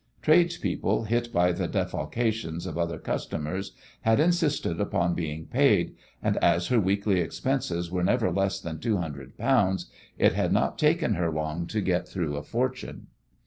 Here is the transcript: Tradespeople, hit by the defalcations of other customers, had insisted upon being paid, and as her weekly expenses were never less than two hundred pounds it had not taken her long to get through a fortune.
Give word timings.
Tradespeople, 0.23 1.03
hit 1.03 1.31
by 1.31 1.51
the 1.51 1.67
defalcations 1.67 2.65
of 2.65 2.75
other 2.75 2.97
customers, 2.97 3.73
had 4.01 4.19
insisted 4.19 4.81
upon 4.81 5.13
being 5.13 5.45
paid, 5.45 5.95
and 6.23 6.37
as 6.37 6.69
her 6.69 6.79
weekly 6.79 7.19
expenses 7.19 7.91
were 7.91 8.03
never 8.03 8.31
less 8.31 8.59
than 8.59 8.79
two 8.79 8.97
hundred 8.97 9.37
pounds 9.37 9.91
it 10.17 10.33
had 10.33 10.51
not 10.51 10.79
taken 10.79 11.13
her 11.13 11.29
long 11.31 11.67
to 11.67 11.81
get 11.81 12.07
through 12.07 12.35
a 12.35 12.41
fortune. 12.41 13.09